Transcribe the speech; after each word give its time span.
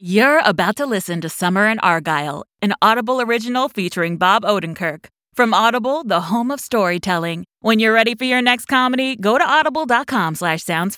You're 0.00 0.38
about 0.44 0.76
to 0.76 0.86
listen 0.86 1.20
to 1.22 1.28
Summer 1.28 1.66
in 1.66 1.80
Argyle, 1.80 2.44
an 2.62 2.72
Audible 2.80 3.20
original 3.20 3.68
featuring 3.68 4.16
Bob 4.16 4.44
Odenkirk. 4.44 5.06
From 5.34 5.52
Audible, 5.52 6.04
the 6.04 6.20
home 6.20 6.52
of 6.52 6.60
storytelling. 6.60 7.46
When 7.62 7.80
you're 7.80 7.92
ready 7.92 8.14
for 8.14 8.22
your 8.22 8.40
next 8.40 8.66
comedy, 8.66 9.16
go 9.16 9.38
to 9.38 9.44
audible.com 9.44 10.36
slash 10.36 10.62
sounds 10.62 10.94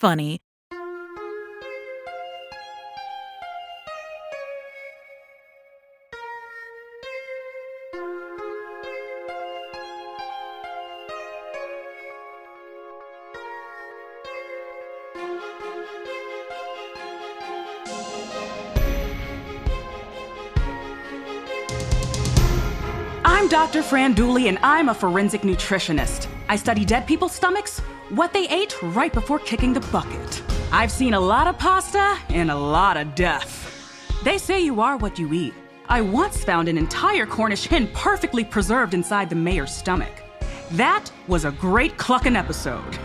Dr. 23.50 23.82
Fran 23.82 24.12
Dooley, 24.12 24.46
and 24.46 24.60
I'm 24.62 24.90
a 24.90 24.94
forensic 24.94 25.40
nutritionist. 25.40 26.28
I 26.48 26.54
study 26.54 26.84
dead 26.84 27.04
people's 27.04 27.32
stomachs, 27.32 27.80
what 28.10 28.32
they 28.32 28.48
ate 28.48 28.80
right 28.80 29.12
before 29.12 29.40
kicking 29.40 29.72
the 29.72 29.80
bucket. 29.90 30.40
I've 30.70 30.92
seen 30.92 31.14
a 31.14 31.20
lot 31.20 31.48
of 31.48 31.58
pasta 31.58 32.16
and 32.28 32.52
a 32.52 32.54
lot 32.54 32.96
of 32.96 33.16
death. 33.16 34.22
They 34.22 34.38
say 34.38 34.60
you 34.60 34.80
are 34.80 34.96
what 34.96 35.18
you 35.18 35.32
eat. 35.32 35.52
I 35.88 36.00
once 36.00 36.44
found 36.44 36.68
an 36.68 36.78
entire 36.78 37.26
Cornish 37.26 37.66
hen 37.66 37.88
perfectly 37.92 38.44
preserved 38.44 38.94
inside 38.94 39.28
the 39.28 39.34
mayor's 39.34 39.74
stomach. 39.74 40.22
That 40.70 41.10
was 41.26 41.44
a 41.44 41.50
great 41.50 41.96
clucking 41.96 42.36
episode. 42.36 43.00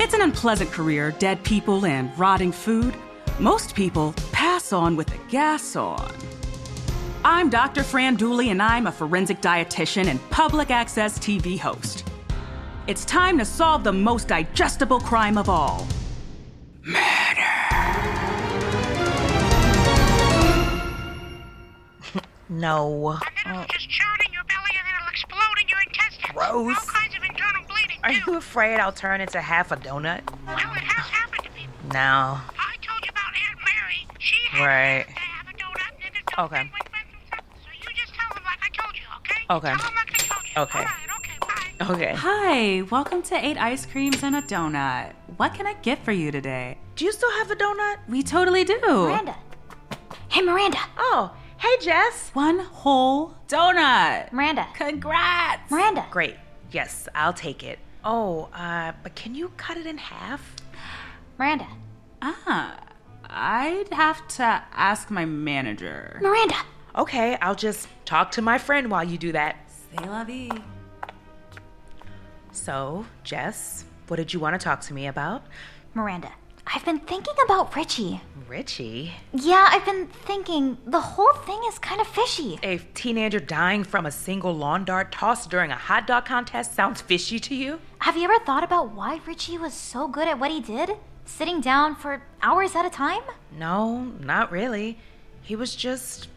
It's 0.00 0.14
an 0.14 0.22
unpleasant 0.22 0.72
career, 0.72 1.10
dead 1.18 1.44
people 1.44 1.84
and 1.84 2.18
rotting 2.18 2.52
food. 2.52 2.96
Most 3.38 3.74
people 3.74 4.14
pass 4.32 4.72
on 4.72 4.96
with 4.96 5.08
the 5.08 5.18
gas 5.28 5.76
on. 5.76 6.10
I'm 7.24 7.48
Dr. 7.48 7.82
Fran 7.82 8.16
Dooley, 8.16 8.50
and 8.50 8.60
I'm 8.62 8.86
a 8.86 8.92
forensic 8.92 9.40
dietitian 9.40 10.06
and 10.08 10.20
public 10.30 10.70
access 10.70 11.18
TV 11.18 11.58
host. 11.58 12.06
It's 12.86 13.04
time 13.06 13.38
to 13.38 13.44
solve 13.46 13.82
the 13.82 13.92
most 13.92 14.28
digestible 14.28 15.00
crime 15.00 15.38
of 15.38 15.48
all 15.48 15.86
murder. 16.82 17.00
No. 22.50 23.10
And 23.12 23.20
then 23.44 23.54
it'll 23.54 23.66
just 23.72 23.88
churn 23.88 24.18
in 24.26 24.32
your 24.32 24.44
belly 24.44 24.70
and 24.78 24.86
it'll 24.94 25.08
explode 25.08 25.56
in 25.62 25.68
your 25.68 25.80
intestines. 25.80 26.32
Gross. 26.34 26.76
All 26.76 26.92
kinds 26.92 27.16
of 27.16 27.24
internal 27.24 27.64
bleeding, 27.66 27.98
Are 28.04 28.12
too. 28.12 28.32
you 28.32 28.36
afraid 28.38 28.78
I'll 28.80 28.92
turn 28.92 29.20
into 29.22 29.40
half 29.40 29.72
a 29.72 29.76
donut? 29.76 30.20
Well, 30.46 30.56
it 30.56 30.84
has 30.84 31.08
happened 31.10 31.44
to 31.44 31.50
people. 31.50 31.74
No. 31.92 32.38
I 32.52 32.76
told 32.84 33.00
you 33.04 33.10
about 33.10 33.32
Aunt 33.48 33.58
Mary. 33.64 34.06
She 34.20 34.36
had 34.50 34.66
Right. 34.66 35.06
to 35.08 35.12
have 35.14 35.48
a 35.48 35.56
donut 35.56 35.90
and 36.04 36.14
then 36.14 36.22
the 36.26 36.42
Okay. 36.42 36.56
thing 36.62 36.70
went 36.72 36.92
went 36.92 37.06
through 37.10 37.26
something. 37.32 37.58
So 37.64 37.70
you 37.80 37.90
just 37.96 38.12
tell 38.14 38.28
them 38.34 38.44
like 38.44 38.60
I 38.62 38.68
told 38.76 38.94
you, 38.94 39.04
okay? 39.50 39.72
Okay. 39.72 39.74
Tell 39.74 39.78
them 39.78 39.94
like 39.94 40.10
I 40.14 40.24
told 40.24 40.44
you. 40.44 40.62
Okay. 40.62 40.78
All 40.78 40.84
right, 40.84 41.08
okay, 41.18 41.32
bye. 41.40 41.94
Okay. 41.94 42.14
Hi, 42.16 42.82
welcome 42.90 43.22
to 43.22 43.44
Eight 43.44 43.58
Ice 43.58 43.86
Creams 43.86 44.22
and 44.22 44.36
a 44.36 44.42
Donut. 44.42 45.12
What 45.36 45.54
can 45.54 45.66
I 45.66 45.74
get 45.74 46.04
for 46.04 46.12
you 46.12 46.30
today? 46.30 46.78
Do 46.96 47.04
you 47.04 47.12
still 47.12 47.30
have 47.32 47.50
a 47.50 47.56
donut? 47.56 47.96
We 48.08 48.22
totally 48.22 48.64
do. 48.64 48.80
Miranda. 48.80 49.36
Hey, 50.28 50.42
Miranda. 50.42 50.78
Oh, 50.96 51.34
hey, 51.58 51.76
Jess. 51.80 52.30
One 52.34 52.60
whole 52.60 53.34
donut. 53.48 54.32
Miranda. 54.32 54.66
Congrats. 54.74 55.70
Miranda. 55.70 56.06
Great. 56.10 56.36
Yes, 56.70 57.08
I'll 57.14 57.32
take 57.32 57.62
it. 57.62 57.78
Oh, 58.04 58.48
uh, 58.54 58.92
but 59.02 59.14
can 59.14 59.34
you 59.34 59.48
cut 59.56 59.76
it 59.76 59.86
in 59.86 59.98
half? 59.98 60.54
Miranda. 61.38 61.66
Ah, 62.22 62.78
I'd 63.28 63.92
have 63.92 64.26
to 64.28 64.62
ask 64.72 65.10
my 65.10 65.24
manager. 65.24 66.18
Miranda. 66.22 66.56
Okay, 66.96 67.36
I'll 67.42 67.56
just 67.56 67.88
talk 68.04 68.30
to 68.32 68.42
my 68.42 68.58
friend 68.58 68.90
while 68.90 69.04
you 69.04 69.18
do 69.18 69.32
that. 69.32 69.56
C'est 69.66 70.06
la 70.06 70.22
vie. 70.24 70.50
So, 72.52 73.04
Jess, 73.24 73.84
what 74.06 74.16
did 74.16 74.32
you 74.32 74.38
want 74.38 74.58
to 74.58 74.62
talk 74.62 74.80
to 74.82 74.94
me 74.94 75.08
about? 75.08 75.42
Miranda. 75.94 76.30
I've 76.66 76.84
been 76.84 77.00
thinking 77.00 77.34
about 77.44 77.74
Richie. 77.76 78.20
Richie? 78.48 79.12
Yeah, 79.32 79.68
I've 79.70 79.84
been 79.84 80.06
thinking 80.06 80.78
the 80.86 81.00
whole 81.00 81.32
thing 81.44 81.60
is 81.68 81.78
kind 81.78 82.00
of 82.00 82.06
fishy. 82.06 82.58
A 82.62 82.78
teenager 82.94 83.40
dying 83.40 83.84
from 83.84 84.06
a 84.06 84.10
single 84.10 84.54
lawn 84.54 84.84
dart 84.84 85.12
tossed 85.12 85.50
during 85.50 85.70
a 85.70 85.76
hot 85.76 86.06
dog 86.06 86.24
contest 86.24 86.74
sounds 86.74 87.00
fishy 87.00 87.38
to 87.40 87.54
you? 87.54 87.80
Have 87.98 88.16
you 88.16 88.24
ever 88.24 88.38
thought 88.44 88.64
about 88.64 88.92
why 88.92 89.20
Richie 89.26 89.58
was 89.58 89.74
so 89.74 90.08
good 90.08 90.28
at 90.28 90.38
what 90.38 90.50
he 90.50 90.60
did? 90.60 90.92
Sitting 91.26 91.60
down 91.60 91.96
for 91.96 92.22
hours 92.40 92.74
at 92.74 92.86
a 92.86 92.90
time? 92.90 93.22
No, 93.58 94.12
not 94.20 94.50
really. 94.50 94.98
He 95.42 95.56
was 95.56 95.74
just 95.76 96.28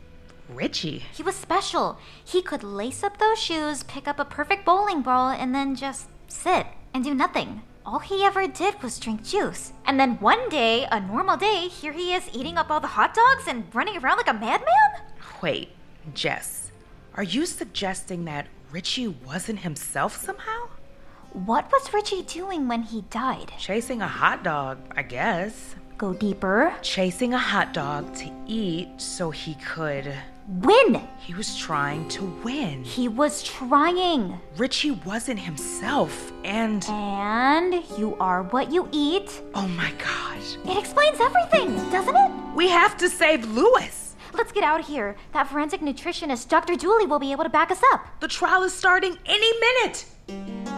Richie. 0.49 1.03
He 1.13 1.23
was 1.23 1.35
special. 1.35 1.97
He 2.23 2.41
could 2.41 2.63
lace 2.63 3.03
up 3.03 3.17
those 3.17 3.39
shoes, 3.39 3.83
pick 3.83 4.07
up 4.07 4.19
a 4.19 4.25
perfect 4.25 4.65
bowling 4.65 5.01
ball, 5.01 5.29
and 5.29 5.53
then 5.53 5.75
just 5.75 6.07
sit 6.27 6.67
and 6.93 7.03
do 7.03 7.13
nothing. 7.13 7.61
All 7.85 7.99
he 7.99 8.23
ever 8.23 8.47
did 8.47 8.81
was 8.83 8.99
drink 8.99 9.23
juice. 9.23 9.71
And 9.85 9.99
then 9.99 10.19
one 10.19 10.49
day, 10.49 10.85
a 10.91 10.99
normal 10.99 11.37
day, 11.37 11.69
here 11.69 11.93
he 11.93 12.13
is 12.13 12.29
eating 12.33 12.57
up 12.57 12.69
all 12.69 12.79
the 12.79 12.87
hot 12.87 13.13
dogs 13.13 13.47
and 13.47 13.73
running 13.73 13.97
around 13.97 14.17
like 14.17 14.27
a 14.27 14.33
madman? 14.33 15.03
Wait, 15.41 15.69
Jess, 16.13 16.71
are 17.15 17.23
you 17.23 17.45
suggesting 17.45 18.25
that 18.25 18.47
Richie 18.71 19.07
wasn't 19.07 19.59
himself 19.59 20.17
somehow? 20.17 20.67
What 21.31 21.71
was 21.71 21.93
Richie 21.93 22.23
doing 22.23 22.67
when 22.67 22.83
he 22.83 23.01
died? 23.09 23.53
Chasing 23.57 24.01
a 24.01 24.07
hot 24.07 24.43
dog, 24.43 24.79
I 24.95 25.03
guess. 25.03 25.75
Go 25.97 26.13
deeper. 26.13 26.73
Chasing 26.81 27.33
a 27.33 27.39
hot 27.39 27.73
dog 27.73 28.13
to 28.15 28.31
eat 28.47 28.89
so 28.97 29.31
he 29.31 29.55
could. 29.55 30.13
Win! 30.47 31.01
He 31.19 31.33
was 31.33 31.57
trying 31.57 32.07
to 32.07 32.23
win. 32.41 32.81
He 32.81 33.09
was 33.09 33.43
trying. 33.43 34.39
Richie 34.55 34.91
wasn't 34.91 35.39
himself, 35.39 36.31
and. 36.45 36.85
And 36.87 37.83
you 37.97 38.15
are 38.21 38.43
what 38.43 38.71
you 38.71 38.87
eat. 38.93 39.41
Oh 39.53 39.67
my 39.67 39.91
gosh. 39.97 40.55
It 40.65 40.77
explains 40.77 41.19
everything, 41.19 41.75
doesn't 41.91 42.15
it? 42.15 42.31
We 42.55 42.69
have 42.69 42.95
to 42.97 43.09
save 43.09 43.43
Lewis! 43.43 44.15
Let's 44.33 44.53
get 44.53 44.63
out 44.63 44.79
of 44.79 44.87
here. 44.87 45.17
That 45.33 45.49
forensic 45.49 45.81
nutritionist, 45.81 46.47
Dr. 46.47 46.77
Dooley, 46.77 47.07
will 47.07 47.19
be 47.19 47.33
able 47.33 47.43
to 47.43 47.49
back 47.49 47.69
us 47.69 47.81
up. 47.91 48.07
The 48.21 48.29
trial 48.29 48.63
is 48.63 48.73
starting 48.73 49.17
any 49.25 49.59
minute! 49.59 50.76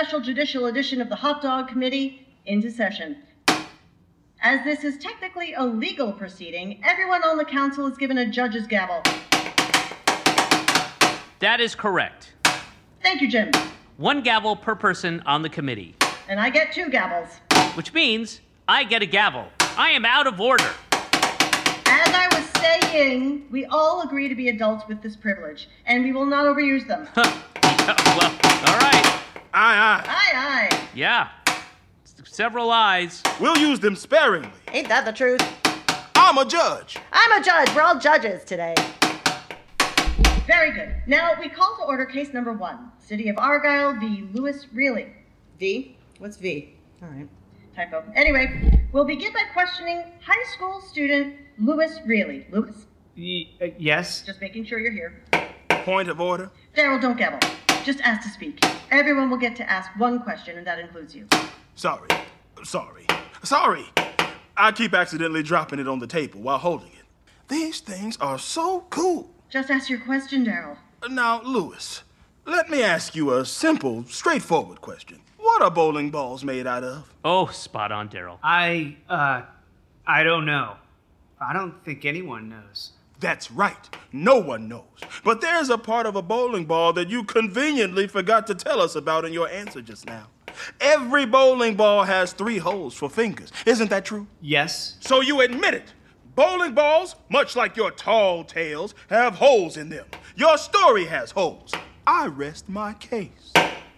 Special 0.00 0.20
judicial 0.20 0.64
edition 0.64 1.02
of 1.02 1.10
the 1.10 1.14
Hot 1.14 1.42
Dog 1.42 1.68
Committee 1.68 2.26
into 2.46 2.70
session. 2.70 3.18
As 4.40 4.64
this 4.64 4.82
is 4.82 4.96
technically 4.96 5.52
a 5.52 5.62
legal 5.62 6.10
proceeding, 6.10 6.80
everyone 6.82 7.22
on 7.22 7.36
the 7.36 7.44
council 7.44 7.86
is 7.86 7.98
given 7.98 8.16
a 8.16 8.24
judge's 8.24 8.66
gavel. 8.66 9.02
That 11.40 11.58
is 11.60 11.74
correct. 11.74 12.32
Thank 13.02 13.20
you, 13.20 13.28
Jim. 13.28 13.50
One 13.98 14.22
gavel 14.22 14.56
per 14.56 14.74
person 14.74 15.22
on 15.26 15.42
the 15.42 15.50
committee, 15.50 15.94
And 16.30 16.40
I 16.40 16.48
get 16.48 16.72
two 16.72 16.86
gavels. 16.86 17.28
which 17.76 17.92
means 17.92 18.40
I 18.66 18.84
get 18.84 19.02
a 19.02 19.06
gavel. 19.06 19.48
I 19.76 19.90
am 19.90 20.06
out 20.06 20.26
of 20.26 20.40
order. 20.40 20.70
As 20.94 22.08
I 22.14 22.26
was 22.32 22.48
saying, 22.88 23.48
we 23.50 23.66
all 23.66 24.00
agree 24.00 24.30
to 24.30 24.34
be 24.34 24.48
adults 24.48 24.88
with 24.88 25.02
this 25.02 25.14
privilege, 25.14 25.68
and 25.84 26.02
we 26.04 26.12
will 26.12 26.24
not 26.24 26.46
overuse 26.46 26.86
them. 26.86 27.06
well, 27.16 28.32
all 28.66 28.78
right. 28.78 29.19
Aye, 29.52 29.76
aye. 29.76 30.04
aye, 30.06 30.68
aye. 30.72 30.88
Yeah. 30.94 31.28
S- 32.04 32.14
Several 32.24 32.70
eyes. 32.70 33.22
We'll 33.40 33.58
use 33.58 33.80
them 33.80 33.96
sparingly. 33.96 34.50
Ain't 34.72 34.88
that 34.88 35.04
the 35.04 35.12
truth? 35.12 35.40
I'm 36.14 36.38
a 36.38 36.44
judge. 36.44 36.96
I'm 37.12 37.40
a 37.40 37.44
judge. 37.44 37.74
We're 37.74 37.82
all 37.82 37.98
judges 37.98 38.44
today. 38.44 38.74
Very 40.46 40.72
good. 40.72 40.94
Now 41.06 41.32
we 41.40 41.48
call 41.48 41.76
to 41.78 41.84
order 41.84 42.04
case 42.06 42.32
number 42.32 42.52
one 42.52 42.90
City 42.98 43.28
of 43.28 43.38
Argyle 43.38 43.94
v. 43.98 44.28
Lewis 44.32 44.66
Reilly. 44.72 45.12
V? 45.58 45.96
What's 46.18 46.36
V? 46.36 46.74
All 47.02 47.08
right. 47.08 47.28
Typo. 47.74 48.04
Anyway, 48.14 48.80
we'll 48.92 49.04
begin 49.04 49.32
by 49.32 49.44
questioning 49.52 50.02
high 50.24 50.44
school 50.52 50.80
student 50.80 51.36
Lewis 51.58 51.98
Reilly. 52.04 52.46
Lewis? 52.50 52.86
Y- 53.16 53.46
uh, 53.60 53.66
yes. 53.78 54.22
Just 54.26 54.40
making 54.40 54.64
sure 54.64 54.78
you're 54.80 54.92
here. 54.92 55.22
Point 55.68 56.08
of 56.08 56.20
order. 56.20 56.50
Daryl, 56.76 57.00
don't 57.00 57.16
gavel. 57.16 57.38
Just 57.84 58.00
ask 58.02 58.22
to 58.22 58.28
speak. 58.28 58.62
Everyone 58.90 59.30
will 59.30 59.38
get 59.38 59.56
to 59.56 59.70
ask 59.70 59.90
one 59.98 60.20
question, 60.20 60.58
and 60.58 60.66
that 60.66 60.78
includes 60.78 61.14
you. 61.14 61.26
Sorry. 61.74 62.08
Sorry. 62.62 63.06
Sorry. 63.42 63.86
I 64.56 64.72
keep 64.72 64.92
accidentally 64.92 65.42
dropping 65.42 65.78
it 65.78 65.88
on 65.88 65.98
the 65.98 66.06
table 66.06 66.40
while 66.40 66.58
holding 66.58 66.88
it. 66.88 67.06
These 67.48 67.80
things 67.80 68.18
are 68.18 68.38
so 68.38 68.84
cool. 68.90 69.30
Just 69.48 69.70
ask 69.70 69.88
your 69.88 70.00
question, 70.00 70.44
Daryl. 70.44 70.76
Now, 71.08 71.40
Lewis, 71.42 72.02
let 72.44 72.68
me 72.68 72.82
ask 72.82 73.16
you 73.16 73.32
a 73.32 73.46
simple, 73.46 74.04
straightforward 74.04 74.82
question. 74.82 75.22
What 75.38 75.62
are 75.62 75.70
bowling 75.70 76.10
balls 76.10 76.44
made 76.44 76.66
out 76.66 76.84
of? 76.84 77.12
Oh, 77.24 77.46
spot 77.46 77.90
on, 77.92 78.10
Daryl. 78.10 78.38
I, 78.42 78.96
uh, 79.08 79.42
I 80.06 80.22
don't 80.22 80.44
know. 80.44 80.76
I 81.40 81.54
don't 81.54 81.82
think 81.82 82.04
anyone 82.04 82.50
knows. 82.50 82.92
That's 83.20 83.50
right. 83.50 83.88
No 84.12 84.38
one 84.38 84.66
knows. 84.66 84.84
But 85.22 85.42
there's 85.42 85.68
a 85.68 85.76
part 85.76 86.06
of 86.06 86.16
a 86.16 86.22
bowling 86.22 86.64
ball 86.64 86.94
that 86.94 87.10
you 87.10 87.22
conveniently 87.22 88.08
forgot 88.08 88.46
to 88.46 88.54
tell 88.54 88.80
us 88.80 88.96
about 88.96 89.26
in 89.26 89.32
your 89.32 89.48
answer 89.48 89.82
just 89.82 90.06
now. 90.06 90.28
Every 90.80 91.26
bowling 91.26 91.76
ball 91.76 92.04
has 92.04 92.32
three 92.32 92.58
holes 92.58 92.94
for 92.94 93.10
fingers. 93.10 93.52
Isn't 93.66 93.90
that 93.90 94.06
true? 94.06 94.26
Yes. 94.40 94.96
So 95.00 95.20
you 95.20 95.42
admit 95.42 95.74
it. 95.74 95.92
Bowling 96.34 96.72
balls, 96.72 97.16
much 97.28 97.56
like 97.56 97.76
your 97.76 97.90
tall 97.90 98.44
tales, 98.44 98.94
have 99.10 99.34
holes 99.34 99.76
in 99.76 99.90
them. 99.90 100.06
Your 100.36 100.56
story 100.56 101.04
has 101.04 101.30
holes. 101.30 101.72
I 102.06 102.26
rest 102.26 102.68
my 102.68 102.94
case. 102.94 103.52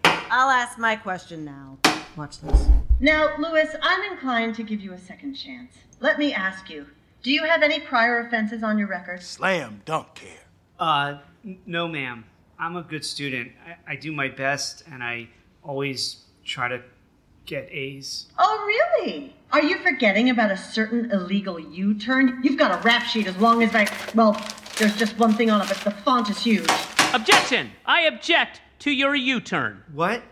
I'll 0.04 0.50
ask 0.50 0.78
my 0.78 0.96
question 0.96 1.44
now. 1.44 1.78
Watch 2.16 2.40
this. 2.40 2.66
Now, 3.00 3.36
Lewis, 3.38 3.74
I'm 3.82 4.12
inclined 4.12 4.54
to 4.56 4.62
give 4.62 4.80
you 4.80 4.92
a 4.92 4.98
second 4.98 5.34
chance. 5.34 5.76
Let 6.00 6.18
me 6.18 6.34
ask 6.34 6.68
you 6.68 6.86
do 7.22 7.30
you 7.30 7.44
have 7.44 7.62
any 7.62 7.80
prior 7.80 8.20
offenses 8.20 8.62
on 8.62 8.78
your 8.78 8.88
record? 8.88 9.22
Slam 9.22 9.82
dunk 9.84 10.14
care. 10.14 10.44
Uh, 10.78 11.18
n- 11.44 11.58
no, 11.66 11.86
ma'am. 11.88 12.24
I'm 12.58 12.76
a 12.76 12.82
good 12.82 13.04
student. 13.04 13.52
I, 13.66 13.92
I 13.92 13.96
do 13.96 14.12
my 14.12 14.28
best, 14.28 14.84
and 14.90 15.02
I 15.02 15.28
always 15.62 16.24
try 16.44 16.68
to 16.68 16.82
get 17.46 17.68
A's. 17.70 18.26
Oh, 18.38 18.64
really? 18.66 19.34
Are 19.52 19.62
you 19.62 19.78
forgetting 19.78 20.30
about 20.30 20.50
a 20.50 20.56
certain 20.56 21.10
illegal 21.10 21.58
U 21.58 21.94
turn? 21.94 22.40
You've 22.42 22.58
got 22.58 22.72
a 22.72 22.82
rap 22.82 23.04
sheet 23.04 23.26
as 23.26 23.36
long 23.38 23.62
as 23.62 23.74
I. 23.74 23.86
Well, 24.14 24.40
there's 24.78 24.96
just 24.96 25.18
one 25.18 25.32
thing 25.34 25.50
on 25.50 25.60
it, 25.62 25.68
but 25.68 25.78
the 25.78 25.90
font 25.90 26.30
is 26.30 26.42
huge. 26.42 26.68
Objection! 27.12 27.70
I 27.84 28.02
object 28.02 28.60
to 28.80 28.90
your 28.90 29.14
U 29.14 29.40
turn. 29.40 29.82
What? 29.92 30.22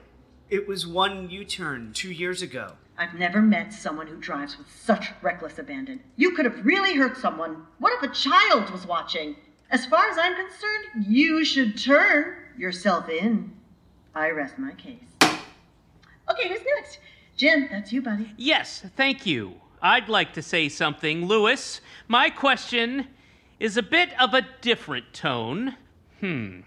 It 0.48 0.66
was 0.66 0.86
one 0.86 1.30
U 1.30 1.44
turn 1.44 1.92
two 1.92 2.10
years 2.10 2.42
ago. 2.42 2.72
I've 3.00 3.14
never 3.14 3.40
met 3.40 3.72
someone 3.72 4.06
who 4.06 4.16
drives 4.16 4.58
with 4.58 4.66
such 4.70 5.12
reckless 5.22 5.58
abandon. 5.58 6.00
You 6.16 6.32
could 6.32 6.44
have 6.44 6.66
really 6.66 6.94
hurt 6.94 7.16
someone. 7.16 7.64
What 7.78 7.94
if 7.94 8.02
a 8.02 8.12
child 8.12 8.68
was 8.68 8.86
watching? 8.86 9.36
As 9.70 9.86
far 9.86 10.10
as 10.10 10.18
I'm 10.18 10.36
concerned, 10.36 11.08
you 11.08 11.42
should 11.42 11.78
turn 11.78 12.36
yourself 12.58 13.08
in. 13.08 13.54
I 14.14 14.28
rest 14.28 14.58
my 14.58 14.72
case. 14.72 14.98
Okay, 15.22 16.48
who's 16.50 16.60
next? 16.76 16.98
Jim, 17.38 17.68
that's 17.70 17.90
you, 17.90 18.02
buddy. 18.02 18.34
Yes, 18.36 18.84
thank 18.96 19.24
you. 19.24 19.54
I'd 19.80 20.10
like 20.10 20.34
to 20.34 20.42
say 20.42 20.68
something, 20.68 21.24
Lewis. 21.24 21.80
My 22.06 22.28
question 22.28 23.06
is 23.58 23.78
a 23.78 23.82
bit 23.82 24.10
of 24.20 24.34
a 24.34 24.46
different 24.60 25.14
tone. 25.14 25.74
Hmm. 26.20 26.60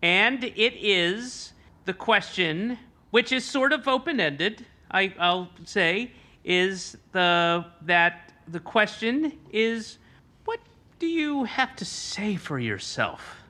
And 0.00 0.42
it 0.42 0.74
is 0.80 1.52
the 1.84 1.92
question, 1.92 2.78
which 3.10 3.30
is 3.30 3.44
sort 3.44 3.74
of 3.74 3.86
open 3.86 4.20
ended, 4.20 4.64
I, 4.90 5.14
I'll 5.18 5.50
say, 5.64 6.12
is 6.44 6.96
the 7.12 7.66
that 7.82 8.32
the 8.48 8.60
question 8.60 9.32
is 9.50 9.98
what 10.44 10.60
do 10.98 11.06
you 11.06 11.44
have 11.44 11.74
to 11.76 11.84
say 11.84 12.36
for 12.36 12.58
yourself? 12.58 13.42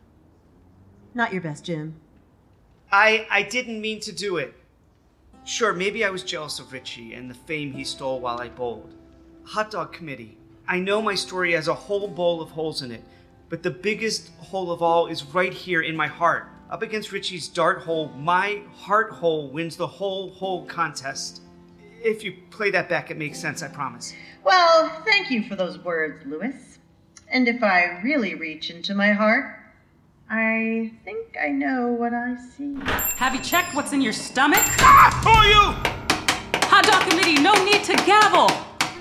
Not 1.14 1.32
your 1.32 1.42
best, 1.42 1.64
Jim. 1.64 1.94
I 2.90 3.26
I 3.30 3.42
didn't 3.42 3.80
mean 3.80 4.00
to 4.00 4.12
do 4.12 4.38
it. 4.38 4.54
Sure, 5.44 5.72
maybe 5.72 6.04
I 6.04 6.10
was 6.10 6.24
jealous 6.24 6.58
of 6.58 6.72
Richie 6.72 7.14
and 7.14 7.30
the 7.30 7.34
fame 7.34 7.72
he 7.72 7.84
stole 7.84 8.20
while 8.20 8.40
I 8.40 8.48
bowled. 8.48 8.94
Hot 9.44 9.70
dog 9.70 9.92
committee. 9.92 10.38
I 10.66 10.80
know 10.80 11.00
my 11.00 11.14
story 11.14 11.52
has 11.52 11.68
a 11.68 11.74
whole 11.74 12.08
bowl 12.08 12.42
of 12.42 12.50
holes 12.50 12.82
in 12.82 12.90
it, 12.90 13.04
but 13.48 13.62
the 13.62 13.70
biggest 13.70 14.30
hole 14.38 14.72
of 14.72 14.82
all 14.82 15.06
is 15.06 15.22
right 15.22 15.52
here 15.52 15.82
in 15.82 15.94
my 15.94 16.08
heart. 16.08 16.48
Up 16.68 16.82
against 16.82 17.12
Richie's 17.12 17.46
dart 17.46 17.82
hole, 17.82 18.08
my 18.16 18.60
heart 18.74 19.12
hole 19.12 19.48
wins 19.50 19.76
the 19.76 19.86
whole 19.86 20.30
hole 20.32 20.66
contest. 20.66 21.42
If 22.02 22.24
you 22.24 22.34
play 22.50 22.72
that 22.72 22.88
back, 22.88 23.10
it 23.10 23.16
makes 23.16 23.38
sense, 23.38 23.62
I 23.62 23.68
promise. 23.68 24.12
Well, 24.42 24.90
thank 25.04 25.30
you 25.30 25.44
for 25.44 25.54
those 25.54 25.78
words, 25.78 26.26
Lewis. 26.26 26.78
And 27.28 27.46
if 27.46 27.62
I 27.62 28.00
really 28.02 28.34
reach 28.34 28.70
into 28.70 28.94
my 28.96 29.12
heart, 29.12 29.60
I 30.28 30.92
think 31.04 31.36
I 31.40 31.50
know 31.50 31.86
what 31.86 32.12
I 32.12 32.34
see. 32.36 32.76
Have 33.16 33.32
you 33.32 33.40
checked 33.42 33.76
what's 33.76 33.92
in 33.92 34.00
your 34.00 34.12
stomach? 34.12 34.58
Ah! 34.80 35.20
Who 35.22 35.30
are 35.30 35.46
you? 35.46 36.68
Hot 36.68 36.84
Dog 36.84 37.08
Committee, 37.08 37.40
no 37.40 37.52
need 37.64 37.84
to 37.84 37.94
gavel. 38.04 38.48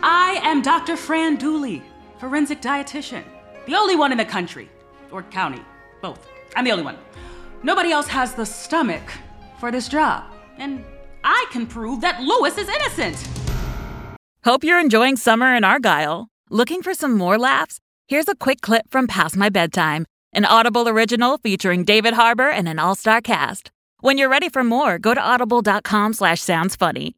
I 0.03 0.39
am 0.43 0.61
Dr. 0.61 0.95
Fran 0.95 1.35
Dooley, 1.37 1.81
forensic 2.19 2.61
dietitian. 2.61 3.23
The 3.65 3.73
only 3.73 3.95
one 3.95 4.11
in 4.11 4.19
the 4.19 4.25
country. 4.25 4.69
Or 5.11 5.23
county. 5.23 5.61
Both. 5.99 6.27
I'm 6.55 6.63
the 6.63 6.71
only 6.71 6.83
one. 6.83 6.97
Nobody 7.63 7.91
else 7.91 8.07
has 8.07 8.33
the 8.33 8.45
stomach 8.45 9.03
for 9.59 9.71
this 9.71 9.87
job. 9.87 10.23
And 10.57 10.83
I 11.23 11.45
can 11.51 11.65
prove 11.67 12.01
that 12.01 12.21
Lewis 12.21 12.57
is 12.57 12.69
innocent. 12.69 13.27
Hope 14.43 14.63
you're 14.63 14.79
enjoying 14.79 15.17
summer 15.17 15.55
in 15.55 15.63
Argyle. 15.63 16.27
Looking 16.49 16.83
for 16.83 16.93
some 16.93 17.17
more 17.17 17.37
laughs? 17.37 17.79
Here's 18.07 18.27
a 18.27 18.35
quick 18.35 18.61
clip 18.61 18.85
from 18.91 19.07
Past 19.07 19.35
My 19.35 19.49
Bedtime, 19.49 20.05
an 20.33 20.45
Audible 20.45 20.87
original 20.87 21.39
featuring 21.39 21.83
David 21.83 22.13
Harbour 22.13 22.49
and 22.49 22.69
an 22.69 22.77
all-star 22.77 23.21
cast. 23.21 23.71
When 24.01 24.19
you're 24.19 24.29
ready 24.29 24.49
for 24.49 24.63
more, 24.63 24.99
go 24.99 25.15
to 25.15 25.19
audible.com 25.21 26.13
slash 26.13 26.41
sounds 26.41 26.75
funny. 26.75 27.15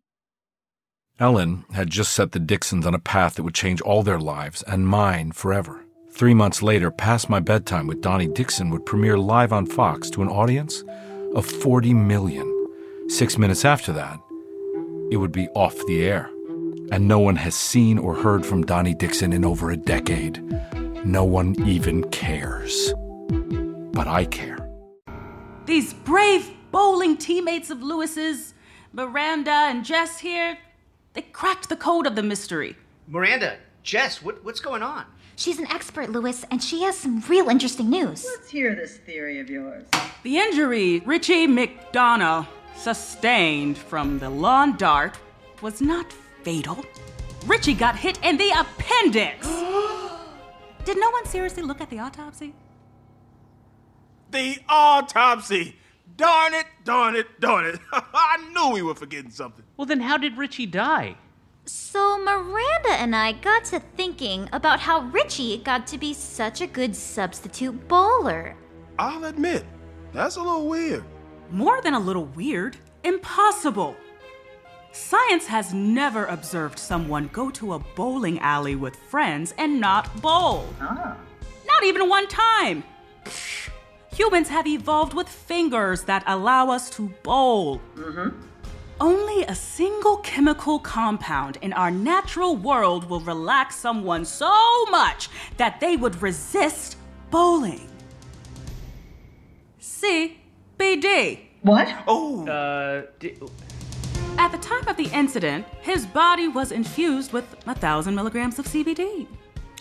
Ellen 1.20 1.66
had 1.74 1.90
just 1.90 2.14
set 2.14 2.32
the 2.32 2.40
Dixons 2.40 2.86
on 2.86 2.94
a 2.94 3.00
path 3.00 3.36
that 3.36 3.44
would 3.44 3.56
change 3.56 3.82
all 3.82 4.04
their 4.04 4.20
lives 4.20 4.64
and 4.64 4.88
mine 4.88 5.34
forever. 5.34 5.84
Three 6.18 6.34
months 6.34 6.64
later, 6.64 6.90
Past 6.90 7.30
My 7.30 7.40
Bedtime 7.40 7.86
with 7.86 8.02
Donnie 8.02 8.26
Dixon 8.26 8.72
would 8.72 8.88
premiere 8.88 9.20
live 9.20 9.54
on 9.54 9.68
Fox 9.68 10.10
to 10.10 10.24
an 10.24 10.30
audience 10.30 10.84
of 11.36 11.46
40 11.46 11.94
million. 11.94 12.52
Six 13.08 13.38
minutes 13.38 13.64
after 13.64 13.94
that, 13.94 14.20
it 15.12 15.18
would 15.18 15.32
be 15.32 15.48
off 15.50 15.76
the 15.86 16.04
air. 16.04 16.32
And 16.92 17.08
no 17.08 17.20
one 17.20 17.36
has 17.36 17.54
seen 17.54 18.00
or 18.00 18.16
heard 18.16 18.48
from 18.48 18.66
Donnie 18.66 18.96
Dixon 18.96 19.32
in 19.32 19.46
over 19.46 19.70
a 19.70 19.78
decade. 19.78 20.42
No 21.06 21.24
one 21.24 21.56
even 21.68 22.04
cares. 22.10 22.96
But 23.94 24.08
I 24.08 24.26
care. 24.26 24.58
These 25.68 25.94
brave 25.94 26.50
bowling 26.72 27.18
teammates 27.18 27.70
of 27.70 27.84
Lewis's, 27.84 28.56
Miranda 28.92 29.52
and 29.52 29.86
Jess 29.86 30.18
here, 30.18 30.58
they 31.14 31.22
cracked 31.22 31.70
the 31.70 31.76
code 31.76 32.08
of 32.08 32.16
the 32.16 32.24
mystery. 32.24 32.76
Miranda, 33.08 33.58
Jess, 33.84 34.24
what, 34.24 34.44
what's 34.44 34.60
going 34.60 34.82
on? 34.82 35.06
She's 35.38 35.60
an 35.60 35.68
expert, 35.68 36.10
Lewis, 36.10 36.44
and 36.50 36.64
she 36.64 36.82
has 36.82 36.98
some 36.98 37.22
real 37.30 37.48
interesting 37.48 37.92
news. 37.92 38.26
Let's 38.26 38.50
hear 38.50 38.74
this 38.74 38.98
theory 38.98 39.40
of 39.40 39.52
yours. 39.52 39.86
The 40.24 40.40
injury 40.40 41.02
Richie 41.02 41.46
McDonough 41.46 42.48
sustained 42.76 43.78
from 43.78 44.18
the 44.18 44.32
lawn 44.32 44.78
dart 44.78 45.20
was 45.62 45.80
not 45.80 46.12
fatal. 46.42 46.84
Richie 47.46 47.76
got 47.76 47.96
hit 47.96 48.20
in 48.24 48.38
the 48.38 48.50
appendix. 48.50 49.48
Did 50.86 50.98
no 51.00 51.12
one 51.12 51.26
seriously 51.28 51.62
look 51.62 51.82
at 51.82 51.92
the 51.92 52.00
autopsy? 52.00 52.56
The 54.32 54.58
autopsy. 54.68 55.76
Darn 56.16 56.56
it, 56.56 56.66
darn 56.84 57.16
it, 57.16 57.40
darn 57.40 57.66
it. 57.66 57.80
I 57.94 58.38
knew 58.54 58.74
we 58.74 58.82
were 58.82 58.96
forgetting 58.96 59.30
something. 59.30 59.66
Well, 59.78 59.86
then 59.86 60.00
how 60.00 60.18
did 60.18 60.36
Richie 60.36 60.66
die? 60.66 61.16
So, 61.68 62.18
Miranda 62.18 62.92
and 62.92 63.14
I 63.14 63.34
got 63.34 63.66
to 63.66 63.82
thinking 63.98 64.48
about 64.54 64.80
how 64.80 65.02
Richie 65.02 65.58
got 65.58 65.86
to 65.88 65.98
be 65.98 66.14
such 66.14 66.62
a 66.62 66.68
good 66.68 66.96
substitute 66.96 67.90
bowler. 67.90 68.56
I'll 68.98 69.26
admit, 69.26 69.66
that's 70.14 70.38
a 70.38 70.42
little 70.42 70.70
weird. 70.70 71.04
More 71.52 71.82
than 71.82 71.94
a 71.94 72.00
little 72.00 72.24
weird, 72.26 72.78
impossible. 73.04 73.98
Science 74.94 75.46
has 75.48 75.74
never 75.74 76.26
observed 76.28 76.80
someone 76.80 77.30
go 77.34 77.50
to 77.52 77.74
a 77.74 77.80
bowling 77.80 78.40
alley 78.40 78.76
with 78.76 78.96
friends 78.96 79.54
and 79.58 79.82
not 79.82 80.22
bowl. 80.22 80.70
Ah. 80.80 81.18
Not 81.68 81.84
even 81.84 82.08
one 82.08 82.30
time. 82.30 82.86
Humans 84.14 84.48
have 84.48 84.68
evolved 84.68 85.14
with 85.14 85.28
fingers 85.28 86.04
that 86.04 86.24
allow 86.28 86.70
us 86.70 86.90
to 86.92 87.10
bowl. 87.24 87.82
Only 89.00 89.44
a 89.44 89.54
single 89.54 90.18
chemical 90.18 90.80
compound 90.80 91.58
in 91.62 91.72
our 91.74 91.92
natural 91.92 92.56
world 92.56 93.08
will 93.10 93.20
relax 93.20 93.76
someone 93.76 94.26
so 94.26 94.86
much 94.88 95.30
that 95.58 95.80
they 95.80 95.96
would 95.98 96.20
resist 96.22 96.98
bowling. 97.30 97.88
CBD. 99.80 101.40
What? 101.62 101.88
Oh, 102.08 102.48
Uh, 102.48 103.04
di- 103.20 103.36
At 104.40 104.52
the 104.52 104.58
time 104.60 104.88
of 104.88 104.98
the 104.98 105.10
incident, 105.14 105.66
his 105.82 106.06
body 106.06 106.48
was 106.48 106.72
infused 106.72 107.34
with 107.34 107.46
a 107.68 107.74
thousand 107.76 108.16
milligrams 108.16 108.60
of 108.60 108.66
CBD. 108.68 109.28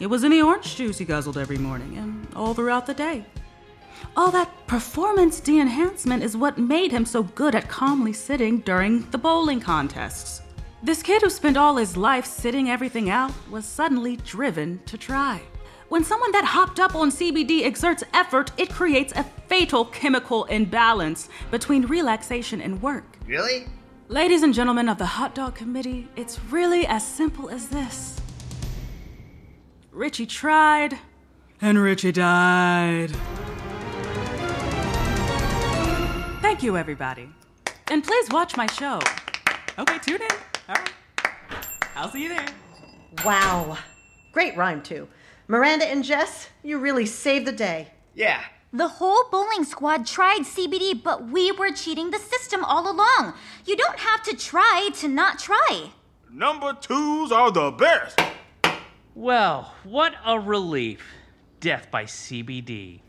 It 0.01 0.07
was 0.09 0.25
in 0.25 0.31
the 0.31 0.43
orange 0.43 0.77
juice 0.77 0.99
he 0.99 1.05
guzzled 1.05 1.39
every 1.39 1.59
morning 1.59 1.97
and 1.97 2.27
all 2.35 2.53
throughout 2.55 2.87
the 2.87 2.95
day. 2.95 3.25
All 4.17 4.31
that 4.31 4.67
performance 4.67 5.41
de 5.41 5.61
enhancement 5.61 6.23
is 6.23 6.39
what 6.39 6.57
made 6.57 6.91
him 6.91 7.05
so 7.05 7.23
good 7.23 7.55
at 7.55 7.69
calmly 7.69 8.15
sitting 8.15 8.61
during 8.61 9.03
the 9.11 9.19
bowling 9.19 9.61
contests. 9.61 10.41
This 10.83 11.03
kid 11.03 11.21
who 11.21 11.29
spent 11.29 11.59
all 11.59 11.77
his 11.77 11.99
life 11.99 12.25
sitting 12.25 12.71
everything 12.71 13.11
out 13.11 13.33
was 13.51 13.67
suddenly 13.67 14.17
driven 14.17 14.81
to 14.87 14.97
try. 14.97 15.43
When 15.91 16.03
someone 16.03 16.33
that 16.33 16.47
hopped 16.47 16.81
up 16.81 16.95
on 16.95 17.11
CBD 17.11 17.65
exerts 17.65 18.05
effort, 18.15 18.53
it 18.57 18.71
creates 18.71 19.13
a 19.13 19.23
fatal 19.49 19.85
chemical 19.85 20.45
imbalance 20.45 21.29
between 21.51 21.85
relaxation 21.85 22.63
and 22.63 22.81
work. 22.81 23.19
really? 23.27 23.67
Ladies 24.09 24.43
and 24.43 24.55
gentlemen 24.55 24.89
of 24.89 24.99
the 24.99 25.07
Hot 25.07 25.35
Dog 25.35 25.57
Committee, 25.57 26.09
it's 26.15 26.41
really 26.45 26.87
as 26.87 27.05
simple 27.05 27.51
as 27.51 27.69
this. 27.69 28.21
Richie 29.91 30.27
tried, 30.27 30.99
And 31.61 31.79
Richie 31.83 32.13
died. 32.13 33.11
Thank 36.57 36.65
you, 36.65 36.79
everybody. 36.79 37.29
And 37.89 38.03
please 38.03 38.31
watch 38.31 38.57
my 38.57 38.67
show. 38.67 38.99
Okay, 39.79 39.99
tune 39.99 40.23
in. 40.23 40.37
All 40.71 40.75
right. 40.75 40.91
I'll 41.95 42.11
see 42.11 42.23
you 42.23 42.31
there. 42.31 42.47
Wow. 43.27 43.77
Great 44.33 44.57
rhyme, 44.57 44.81
too. 44.81 45.07
Miranda 45.49 45.85
and 45.85 46.03
Jess, 46.03 46.49
you 46.63 46.79
really 46.79 47.05
saved 47.05 47.47
the 47.47 47.53
day. 47.53 47.89
Yeah. 48.15 48.41
The 48.73 48.89
whole 48.89 49.29
bowling 49.31 49.65
squad 49.65 50.07
tried 50.07 50.45
CBD, 50.45 51.03
but 51.03 51.29
we 51.29 51.53
were 51.53 51.73
cheating 51.73 52.11
the 52.11 52.19
system 52.19 52.65
all 52.65 52.91
along. 52.91 53.35
You 53.67 53.77
don't 53.77 53.99
have 53.99 54.23
to 54.23 54.35
try 54.35 54.89
to 54.95 55.09
not 55.09 55.39
try. 55.39 55.91
Number 56.33 56.73
twos 56.73 57.33
are 57.33 57.51
the 57.51 57.71
best. 57.71 58.19
Well, 59.15 59.75
what 59.85 60.15
a 60.25 60.41
relief. 60.41 61.07
Death 61.61 61.91
by 61.91 62.05
CBD. 62.05 63.01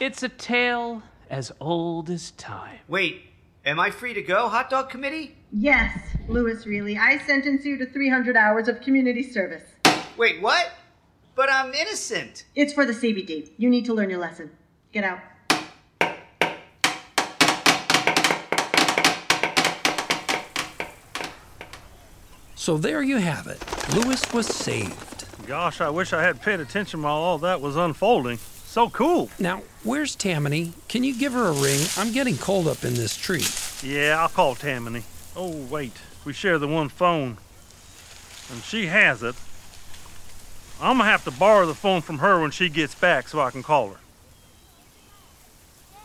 It's 0.00 0.22
a 0.22 0.30
tale 0.30 1.02
as 1.34 1.50
old 1.58 2.10
as 2.10 2.30
time. 2.30 2.78
Wait, 2.86 3.22
am 3.66 3.80
I 3.80 3.90
free 3.90 4.14
to 4.14 4.22
go, 4.22 4.48
hot 4.48 4.70
dog 4.70 4.88
committee? 4.88 5.34
Yes, 5.50 5.98
Lewis 6.28 6.64
Reilly. 6.64 6.96
I 6.96 7.18
sentence 7.18 7.64
you 7.64 7.76
to 7.78 7.86
300 7.86 8.36
hours 8.36 8.68
of 8.68 8.80
community 8.80 9.24
service. 9.24 9.64
Wait, 10.16 10.40
what? 10.40 10.70
But 11.34 11.50
I'm 11.50 11.74
innocent. 11.74 12.44
It's 12.54 12.72
for 12.72 12.86
the 12.86 12.92
CBD. 12.92 13.50
You 13.56 13.68
need 13.68 13.84
to 13.86 13.94
learn 13.94 14.10
your 14.10 14.20
lesson. 14.20 14.48
Get 14.92 15.02
out. 15.02 15.18
So 22.54 22.78
there 22.78 23.02
you 23.02 23.16
have 23.16 23.48
it. 23.48 23.60
Lewis 23.92 24.32
was 24.32 24.46
saved. 24.46 25.26
Gosh, 25.48 25.80
I 25.80 25.90
wish 25.90 26.12
I 26.12 26.22
had 26.22 26.40
paid 26.40 26.60
attention 26.60 27.02
while 27.02 27.16
all 27.16 27.38
that 27.38 27.60
was 27.60 27.74
unfolding. 27.74 28.38
So 28.74 28.90
cool. 28.90 29.30
Now, 29.38 29.62
where's 29.84 30.16
Tammany? 30.16 30.72
Can 30.88 31.04
you 31.04 31.16
give 31.16 31.32
her 31.32 31.44
a 31.44 31.52
ring? 31.52 31.78
I'm 31.96 32.10
getting 32.10 32.36
cold 32.36 32.66
up 32.66 32.84
in 32.84 32.94
this 32.94 33.16
tree. 33.16 33.44
Yeah, 33.88 34.18
I'll 34.20 34.28
call 34.28 34.56
Tammany. 34.56 35.04
Oh, 35.36 35.52
wait. 35.70 35.92
We 36.24 36.32
share 36.32 36.58
the 36.58 36.66
one 36.66 36.88
phone. 36.88 37.38
And 38.50 38.64
she 38.64 38.86
has 38.86 39.22
it. 39.22 39.36
I'm 40.80 40.98
gonna 40.98 41.08
have 41.08 41.22
to 41.22 41.30
borrow 41.30 41.66
the 41.66 41.74
phone 41.76 42.00
from 42.00 42.18
her 42.18 42.40
when 42.40 42.50
she 42.50 42.68
gets 42.68 42.96
back 42.96 43.28
so 43.28 43.38
I 43.38 43.52
can 43.52 43.62
call 43.62 43.90
her. 43.90 43.98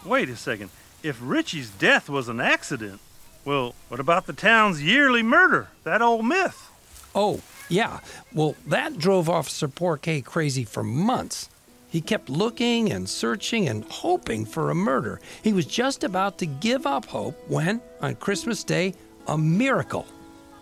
Wait 0.05 0.29
a 0.29 0.35
second. 0.35 0.69
If 1.01 1.17
Richie's 1.23 1.71
death 1.71 2.07
was 2.07 2.29
an 2.29 2.39
accident, 2.39 3.01
well, 3.45 3.73
what 3.87 3.99
about 3.99 4.27
the 4.27 4.33
town's 4.33 4.79
yearly 4.79 5.23
murder? 5.23 5.69
That 5.85 6.03
old 6.03 6.23
myth. 6.23 6.69
Oh, 7.15 7.41
yeah. 7.67 8.01
Well, 8.31 8.55
that 8.67 8.99
drove 8.99 9.27
Officer 9.27 9.67
Porquet 9.67 10.23
crazy 10.23 10.65
for 10.65 10.83
months. 10.83 11.49
He 11.89 12.01
kept 12.01 12.29
looking 12.29 12.91
and 12.91 13.09
searching 13.09 13.67
and 13.67 13.83
hoping 13.85 14.45
for 14.45 14.69
a 14.69 14.75
murder. 14.75 15.19
He 15.43 15.53
was 15.53 15.65
just 15.65 16.03
about 16.03 16.37
to 16.37 16.45
give 16.45 16.85
up 16.85 17.05
hope 17.05 17.35
when, 17.47 17.81
on 17.99 18.15
Christmas 18.15 18.63
Day, 18.63 18.93
a 19.27 19.37
miracle. 19.37 20.05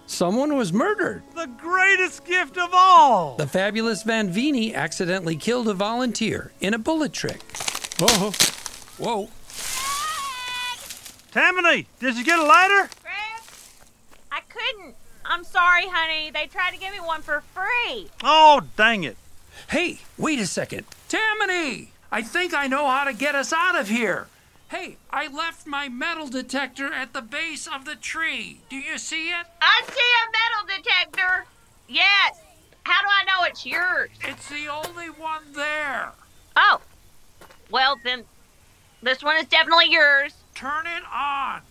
Someone 0.05 0.55
was 0.55 0.71
murdered. 0.71 1.21
The 1.35 1.49
greatest 1.57 2.23
gift 2.25 2.57
of 2.57 2.69
all! 2.73 3.35
The 3.35 3.45
fabulous 3.47 4.03
Van 4.03 4.29
Vini 4.29 4.73
accidentally 4.73 5.35
killed 5.35 5.67
a 5.67 5.73
volunteer 5.73 6.53
in 6.61 6.73
a 6.73 6.79
bullet 6.79 7.11
trick. 7.11 7.41
Whoa. 7.99 8.31
Whoa. 8.97 9.29
Tammany, 11.31 11.87
did 11.99 12.15
you 12.15 12.23
get 12.23 12.39
a 12.39 12.43
lighter? 12.43 12.89
I 14.31 14.39
couldn't. 14.47 14.95
I'm 15.25 15.43
sorry, 15.43 15.87
honey. 15.87 16.31
They 16.31 16.47
tried 16.47 16.71
to 16.71 16.79
give 16.79 16.93
me 16.93 16.99
one 16.99 17.21
for 17.21 17.43
free. 17.53 18.07
Oh, 18.23 18.61
dang 18.77 19.03
it. 19.03 19.17
Hey, 19.69 19.99
wait 20.17 20.39
a 20.39 20.47
second. 20.47 20.85
Tammany! 21.07 21.91
I 22.11 22.21
think 22.21 22.53
I 22.53 22.67
know 22.67 22.87
how 22.87 23.03
to 23.03 23.13
get 23.13 23.35
us 23.35 23.53
out 23.53 23.79
of 23.79 23.89
here. 23.89 24.27
Hey, 24.69 24.97
I 25.09 25.27
left 25.27 25.65
my 25.65 25.87
metal 25.87 26.27
detector 26.27 26.91
at 26.93 27.13
the 27.13 27.21
base 27.21 27.67
of 27.67 27.85
the 27.85 27.95
tree. 27.95 28.59
Do 28.69 28.75
you 28.75 28.97
see 28.97 29.29
it? 29.29 29.45
I 29.61 29.81
see 29.85 29.93
a 29.93 30.31
metal 30.31 30.83
detector. 30.83 31.45
Yes. 31.87 32.39
How 32.83 33.01
do 33.01 33.07
I 33.09 33.23
know 33.25 33.45
it's 33.45 33.65
yours? 33.65 34.09
It's 34.21 34.49
the 34.49 34.67
only 34.67 35.09
one 35.09 35.43
there. 35.53 36.11
Oh. 36.55 36.81
Well, 37.69 37.97
then, 38.03 38.23
this 39.01 39.23
one 39.23 39.37
is 39.37 39.45
definitely 39.45 39.89
yours. 39.89 40.33
Turn 40.55 40.85
it 40.87 41.03
on. 41.13 41.61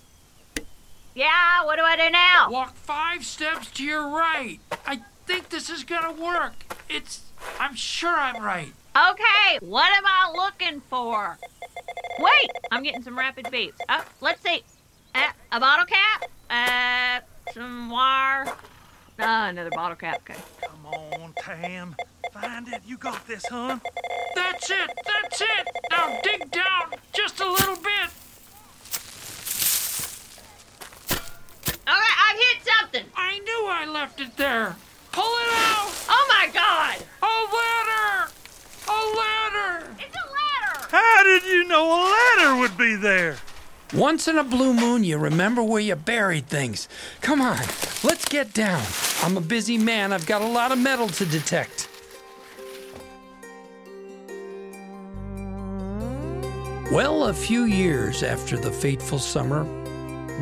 Yeah, 1.14 1.64
what 1.64 1.76
do 1.76 1.82
I 1.82 1.96
do 1.96 2.10
now? 2.10 2.50
Walk 2.50 2.74
five 2.74 3.24
steps 3.24 3.70
to 3.72 3.84
your 3.84 4.06
right. 4.08 4.60
I 4.86 5.00
think 5.26 5.48
this 5.48 5.70
is 5.70 5.84
gonna 5.84 6.12
work. 6.12 6.52
It's. 6.88 7.22
I'm 7.58 7.74
sure 7.74 8.14
I'm 8.14 8.42
right. 8.42 8.72
Okay, 8.96 9.58
what 9.60 9.94
am 9.94 10.04
I 10.06 10.32
looking 10.34 10.80
for? 10.80 11.36
Wait, 12.18 12.50
I'm 12.70 12.82
getting 12.82 13.02
some 13.02 13.18
rapid 13.18 13.44
beeps. 13.46 13.74
Oh, 13.90 14.02
let's 14.22 14.42
see. 14.42 14.62
Uh, 15.14 15.32
a 15.52 15.60
bottle 15.60 15.84
cap? 15.84 16.24
Uh, 16.48 17.20
some 17.52 17.90
wire. 17.90 18.46
Uh, 19.18 19.48
another 19.50 19.68
bottle 19.70 19.96
cap. 19.96 20.22
Okay. 20.22 20.40
Come 20.66 20.86
on, 20.86 21.34
Tam. 21.38 21.94
Find 22.32 22.68
it. 22.68 22.80
You 22.86 22.96
got 22.96 23.26
this, 23.26 23.44
huh? 23.50 23.78
That's 24.34 24.70
it. 24.70 24.90
That's 25.04 25.40
it. 25.42 25.68
Now 25.90 26.18
dig 26.22 26.50
down 26.50 26.94
just 27.12 27.40
a 27.40 27.50
little 27.50 27.76
bit. 27.76 28.10
Okay, 31.70 32.12
I've 32.24 32.38
hit 32.38 32.66
something. 32.80 33.04
I 33.14 33.38
knew 33.40 33.66
I 33.68 33.86
left 33.92 34.20
it 34.20 34.36
there. 34.36 34.74
Pull 35.12 35.24
it 35.24 35.52
out. 35.52 35.92
Oh 36.08 36.26
my 36.28 36.48
god. 36.52 37.04
A 37.22 37.26
ladder. 37.56 38.30
A 38.88 38.98
ladder. 39.16 39.96
It's 39.98 40.14
a 40.14 40.26
ladder. 40.30 40.88
How 40.90 41.22
did 41.24 41.42
you 41.56 41.64
know 41.64 41.86
a 41.86 42.00
ladder 42.04 42.60
would 42.60 42.76
be 42.76 42.96
there? 42.96 43.36
Once 43.94 44.28
in 44.28 44.36
a 44.36 44.44
blue 44.44 44.74
moon, 44.74 45.02
you 45.04 45.16
remember 45.16 45.62
where 45.62 45.80
you 45.80 45.96
buried 45.96 46.46
things. 46.46 46.86
Come 47.22 47.40
on, 47.40 47.62
let's 48.04 48.26
get 48.26 48.52
down. 48.52 48.84
I'm 49.22 49.38
a 49.38 49.40
busy 49.40 49.78
man. 49.78 50.12
I've 50.12 50.26
got 50.26 50.42
a 50.42 50.46
lot 50.46 50.70
of 50.70 50.78
metal 50.78 51.08
to 51.08 51.24
detect. 51.24 51.88
Well, 56.92 57.24
a 57.24 57.34
few 57.34 57.64
years 57.64 58.22
after 58.22 58.58
the 58.58 58.70
fateful 58.70 59.18
summer, 59.18 59.64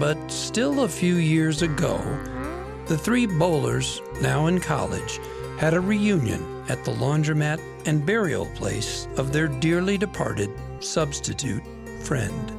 but 0.01 0.19
still 0.29 0.83
a 0.83 0.89
few 0.89 1.15
years 1.15 1.63
ago, 1.63 1.99
the 2.87 2.99
three 2.99 3.27
bowlers, 3.27 4.03
now 4.21 4.47
in 4.49 4.59
college, 4.59 5.21
had 5.59 5.75
a 5.75 5.81
reunion 5.81 6.65
at 6.69 6.85
the 6.85 6.91
laundromat 6.93 7.61
and 7.87 8.05
burial 8.05 8.47
place 8.57 9.07
of 9.17 9.33
their 9.33 9.47
dearly 9.47 9.97
departed 9.97 10.51
substitute 10.85 11.63
friend. 12.03 12.51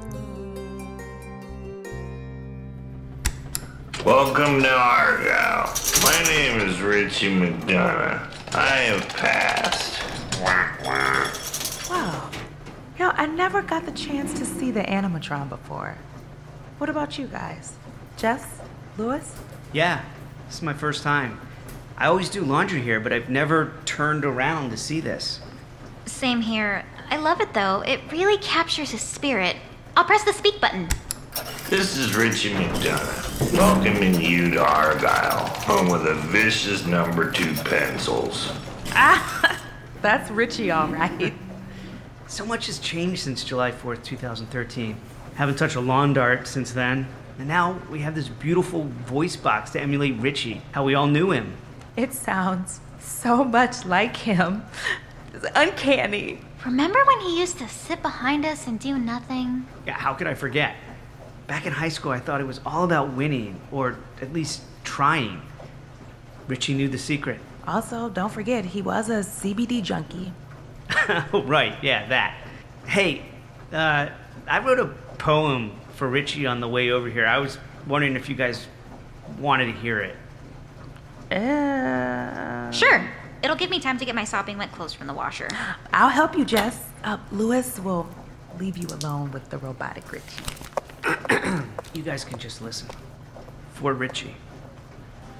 Welcome 4.03 4.63
to 4.63 4.69
Argyle. 4.69 5.71
My 6.01 6.23
name 6.23 6.59
is 6.67 6.81
Richie 6.81 7.29
McDonough. 7.29 8.55
I 8.55 8.77
have 8.77 9.07
passed. 9.09 10.01
Wow. 10.41 12.29
You 12.97 13.05
know, 13.05 13.11
I 13.15 13.27
never 13.27 13.61
got 13.61 13.85
the 13.85 13.91
chance 13.91 14.33
to 14.39 14.45
see 14.45 14.71
the 14.71 14.81
animatron 14.81 15.47
before. 15.47 15.95
What 16.79 16.89
about 16.89 17.19
you 17.19 17.27
guys? 17.27 17.73
Jess? 18.17 18.59
Lewis? 18.97 19.35
Yeah, 19.71 20.03
this 20.47 20.55
is 20.55 20.61
my 20.63 20.73
first 20.73 21.03
time. 21.03 21.39
I 21.95 22.07
always 22.07 22.29
do 22.29 22.43
laundry 22.43 22.81
here, 22.81 22.99
but 22.99 23.13
I've 23.13 23.29
never 23.29 23.73
turned 23.85 24.25
around 24.25 24.71
to 24.71 24.77
see 24.77 24.99
this. 24.99 25.41
Same 26.05 26.41
here. 26.41 26.85
I 27.15 27.17
love 27.17 27.39
it 27.39 27.53
though. 27.53 27.79
It 27.79 28.01
really 28.11 28.37
captures 28.39 28.91
his 28.91 29.01
spirit. 29.01 29.55
I'll 29.95 30.03
press 30.03 30.25
the 30.25 30.33
speak 30.33 30.59
button. 30.59 30.89
This 31.69 31.95
is 31.95 32.13
Richie 32.13 32.53
McDonough, 32.53 33.53
welcoming 33.53 34.19
you 34.19 34.51
to 34.51 34.61
Argyle, 34.61 35.47
home 35.61 35.91
of 35.91 36.03
the 36.03 36.15
vicious 36.15 36.85
number 36.85 37.31
two 37.31 37.53
pencils. 37.63 38.51
Ah, 38.89 39.61
that's 40.01 40.29
Richie, 40.29 40.71
all 40.71 40.89
right. 40.89 41.33
So 42.27 42.45
much 42.45 42.65
has 42.65 42.79
changed 42.79 43.21
since 43.21 43.45
July 43.45 43.71
4th, 43.71 44.03
2013. 44.03 44.97
Haven't 45.35 45.55
touched 45.55 45.75
a 45.75 45.79
lawn 45.79 46.11
dart 46.11 46.47
since 46.47 46.73
then. 46.73 47.07
And 47.39 47.47
now 47.47 47.79
we 47.89 47.99
have 47.99 48.13
this 48.15 48.27
beautiful 48.27 48.89
voice 49.05 49.37
box 49.37 49.71
to 49.71 49.79
emulate 49.79 50.17
Richie, 50.17 50.61
how 50.73 50.83
we 50.83 50.95
all 50.95 51.07
knew 51.07 51.31
him. 51.31 51.55
It 51.95 52.11
sounds 52.11 52.81
so 52.99 53.45
much 53.45 53.85
like 53.85 54.17
him. 54.17 54.65
It's 55.33 55.45
uncanny. 55.53 56.39
Remember 56.65 56.99
when 57.05 57.19
he 57.19 57.39
used 57.39 57.59
to 57.59 57.69
sit 57.69 58.01
behind 58.01 58.43
us 58.43 58.65
and 58.65 58.79
do 58.79 58.97
nothing? 58.97 59.67
Yeah, 59.85 59.93
how 59.93 60.15
could 60.15 60.25
I 60.25 60.33
forget? 60.33 60.75
Back 61.45 61.67
in 61.67 61.73
high 61.73 61.89
school, 61.89 62.11
I 62.11 62.19
thought 62.19 62.41
it 62.41 62.47
was 62.47 62.59
all 62.65 62.83
about 62.83 63.13
winning, 63.13 63.61
or 63.71 63.99
at 64.19 64.33
least 64.33 64.63
trying. 64.83 65.43
Richie 66.47 66.73
knew 66.73 66.87
the 66.87 66.97
secret. 66.97 67.39
Also, 67.67 68.09
don't 68.09 68.31
forget, 68.31 68.65
he 68.65 68.81
was 68.81 69.09
a 69.09 69.19
CBD 69.19 69.83
junkie. 69.83 70.33
oh, 71.33 71.43
right, 71.43 71.75
yeah, 71.83 72.07
that. 72.07 72.35
Hey, 72.87 73.21
uh, 73.71 74.09
I 74.47 74.59
wrote 74.59 74.79
a 74.79 74.87
poem 75.19 75.71
for 75.93 76.07
Richie 76.07 76.47
on 76.47 76.61
the 76.61 76.67
way 76.67 76.89
over 76.89 77.09
here. 77.09 77.27
I 77.27 77.37
was 77.37 77.59
wondering 77.85 78.15
if 78.15 78.27
you 78.27 78.35
guys 78.35 78.65
wanted 79.37 79.65
to 79.65 79.71
hear 79.73 79.99
it. 79.99 80.15
Uh... 81.31 82.71
Sure. 82.71 83.07
It'll 83.45 83.55
give 83.55 83.69
me 83.69 83.79
time 83.79 83.99
to 83.99 84.05
get 84.05 84.15
my 84.15 84.23
sopping 84.23 84.57
wet 84.57 84.71
clothes 84.71 84.95
from 84.95 85.05
the 85.05 85.13
washer. 85.13 85.47
I'll 85.93 86.09
help 86.09 86.35
you, 86.35 86.43
Jess. 86.43 86.83
Uh, 87.03 87.19
Lewis 87.31 87.79
will 87.79 88.07
leave 88.57 88.75
you 88.75 88.87
alone 88.87 89.31
with 89.31 89.51
the 89.51 89.59
robotic 89.59 90.11
Richie. 90.11 91.69
You 91.93 92.01
guys 92.01 92.25
can 92.25 92.39
just 92.39 92.63
listen. 92.63 92.87
For 93.75 93.93
Richie. 93.93 94.35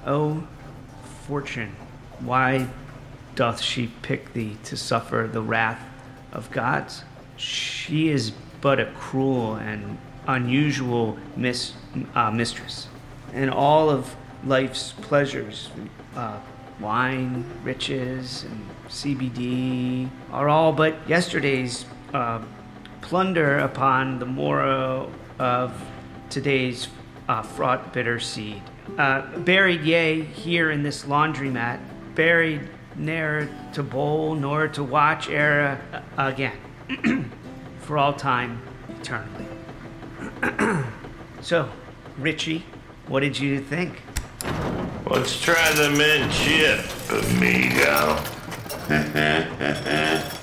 Oh, 0.06 0.46
fortune, 1.26 1.74
why 2.20 2.68
doth 3.34 3.60
she 3.60 3.88
pick 4.02 4.32
thee 4.34 4.56
to 4.62 4.76
suffer 4.76 5.28
the 5.30 5.42
wrath 5.42 5.84
of 6.30 6.48
gods? 6.52 7.02
She 7.36 8.08
is 8.10 8.30
but 8.60 8.78
a 8.78 8.86
cruel 8.92 9.56
and 9.56 9.98
unusual 10.28 11.18
mis- 11.34 11.72
uh, 12.14 12.30
mistress. 12.30 12.86
And 13.34 13.50
all 13.50 13.90
of 13.90 14.14
life's 14.44 14.92
pleasures, 14.92 15.70
uh, 16.14 16.38
wine, 16.80 17.44
riches, 17.62 18.44
and 18.44 18.68
CBD, 18.88 20.08
are 20.30 20.48
all 20.48 20.72
but 20.72 20.96
yesterday's 21.08 21.84
uh, 22.12 22.40
plunder 23.00 23.58
upon 23.58 24.18
the 24.18 24.26
morrow 24.26 25.10
of 25.38 25.72
today's 26.30 26.88
uh, 27.28 27.42
fraught 27.42 27.92
bitter 27.92 28.20
seed. 28.20 28.62
Uh, 28.98 29.38
buried, 29.38 29.82
yea, 29.82 30.22
here 30.22 30.70
in 30.70 30.82
this 30.82 31.04
laundromat, 31.04 31.80
buried 32.14 32.68
ne'er 32.94 33.48
to 33.72 33.82
bowl 33.82 34.34
nor 34.34 34.68
to 34.68 34.82
watch 34.82 35.28
ere 35.28 35.80
uh, 35.92 36.28
again, 36.28 36.56
for 37.80 37.98
all 37.98 38.12
time, 38.12 38.62
eternally. 39.00 39.46
so, 41.40 41.68
Richie, 42.18 42.64
what 43.08 43.20
did 43.20 43.38
you 43.38 43.60
think? 43.60 44.02
Let's 45.08 45.40
try 45.40 45.72
the 45.74 45.90
mint 45.90 46.32
chip, 46.32 46.84
amigo. 47.10 48.18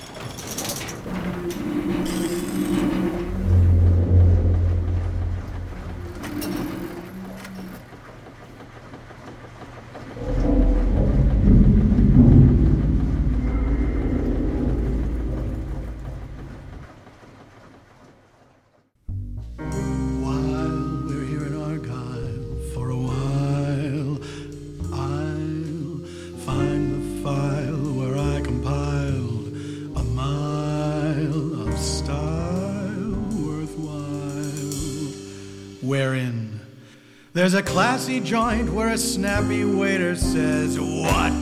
there's 37.43 37.55
a 37.55 37.61
classy 37.61 38.21
joint 38.21 38.71
where 38.71 38.87
a 38.87 38.97
snappy 38.97 39.65
waiter 39.65 40.15
says, 40.15 40.79
What 40.79 41.33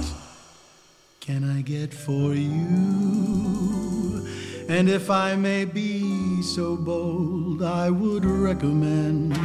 can 1.20 1.48
I 1.48 1.62
get 1.62 1.93
for 1.93 2.34
you? 2.34 4.27
And 4.67 4.89
if 4.89 5.12
I 5.12 5.36
may 5.36 5.63
be 5.63 6.41
so 6.41 6.75
bold, 6.75 7.62
I 7.62 7.91
would 7.91 8.25
recommend 8.25 9.38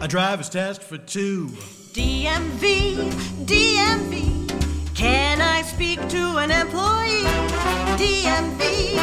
a 0.00 0.06
driver's 0.06 0.48
test 0.48 0.80
for 0.80 0.96
two. 0.96 1.48
DMV, 1.92 3.10
DMV, 3.46 4.94
can 4.94 5.40
I 5.40 5.62
speak 5.62 5.98
to 6.10 6.36
an 6.36 6.52
employee? 6.52 7.24
DMV, 7.98 8.94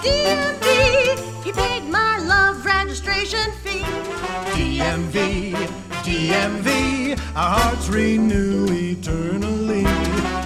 DMV, 0.00 1.44
he 1.44 1.50
paid 1.50 1.82
my 1.90 2.18
love 2.18 2.64
registration 2.64 3.50
fee. 3.64 3.82
DMV, 4.54 5.85
DMV, 6.06 7.18
our 7.34 7.58
hearts 7.58 7.88
renew 7.88 8.64
eternally. 8.70 9.82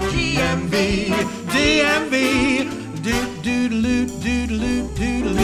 DMV, 0.08 1.08
DMV, 1.52 2.14
do 3.02 3.12
do 3.42 3.68
do 3.68 4.06
do 4.06 4.46
do 4.46 4.46
do 4.46 4.88
do 4.96 5.34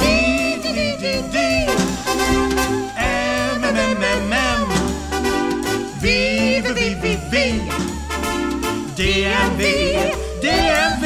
dee 0.00 0.56
dee 0.56 0.96
dee 0.96 1.22
dee. 1.34 1.68
M 2.96 3.62
M 3.62 3.76
M 3.76 4.02
M 4.02 4.32
M. 4.32 4.60
V 6.00 6.60
V 6.62 6.68
V 6.72 6.94
V 7.02 7.16
V. 7.28 7.34
DMV, 8.96 9.62
DMV, 10.40 11.04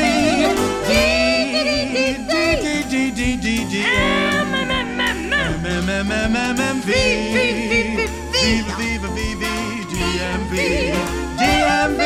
dee 0.87 2.15
dee 2.31 2.55
dee 2.63 3.11
dee 3.11 3.37
dee 3.43 3.65
dee. 3.67 3.83
M 3.83 4.55
M 4.55 4.71
M 4.71 5.01
M 5.01 5.35
M 5.35 5.89
M 5.91 6.11
M 6.13 6.37
M 6.37 6.61
M 6.61 6.81
V 6.83 6.93
V 6.93 7.37
V 7.71 7.96
DMV. 11.41 12.01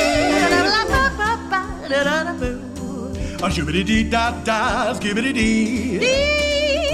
A 3.42 3.49
shibbity 3.55 3.83
dee 3.90 4.05
da 4.14 4.25
da, 4.49 4.59
skibbity 4.96 5.33
dee. 5.33 6.01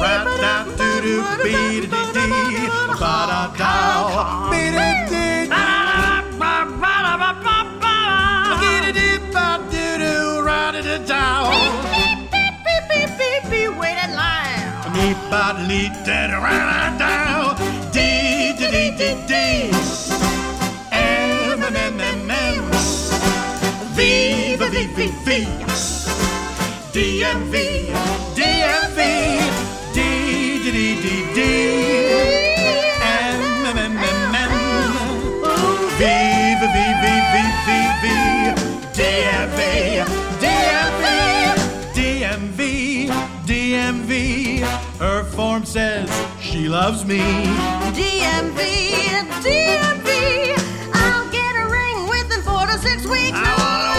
Rat 0.03 0.27
da 0.43 0.55
doo 0.79 0.97
doo, 1.05 1.21
bee 1.45 1.53
dee 1.53 1.89
dee, 2.15 2.69
ba 3.01 3.15
da 3.31 3.41
da, 3.61 3.73
bee 4.51 4.69
dee 4.77 4.95
dee. 5.11 5.49
Dee 8.97 9.19
ba 9.35 9.47
doo 9.73 9.93
doo, 10.03 10.45
ra 10.47 10.61
da 10.75 10.81
da 10.89 10.97
da. 11.11 11.23
Wait 13.81 13.99
in 14.05 14.13
line. 14.21 14.67
Me 14.95 15.07
ba 15.31 15.45
lee 15.69 15.89
da 16.07 16.21
da 17.01 17.06
V 25.07 25.13
V 25.13 25.45
V 25.45 25.45
V 25.45 26.67
V. 26.67 26.91
DMV, 26.93 27.55
DMV, 28.35 28.99
D 29.95 29.99
D 30.63 30.67
D 30.73 30.79
D 31.03 31.07
D. 31.35 31.41
M 33.03 33.67
M 33.67 33.79
M 33.79 33.99
M 33.99 34.35
M. 34.35 34.51
V 35.97 36.03
V 36.03 36.63
V 36.63 36.75
V 37.03 37.37
V 37.65 37.79
V 38.01 38.03
V. 38.03 38.57
DMV, 38.97 39.61
DMV, 40.43 41.05
DMV, 41.95 42.61
DMV. 43.47 44.61
Her 44.99 45.23
form 45.25 45.65
says 45.65 46.11
she 46.41 46.69
loves 46.69 47.05
me. 47.05 47.19
DMV, 47.95 48.59
DMV, 49.45 50.09
I'll 50.95 51.31
get 51.31 51.55
a 51.55 51.69
ring 51.71 52.09
within 52.09 52.43
four 52.43 52.67
to 52.67 52.79
six 52.79 53.07
weeks. 53.07 53.39
I 53.39 53.96